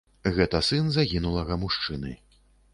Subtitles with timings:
[0.37, 2.19] Гэта сын загінулага мужчыны.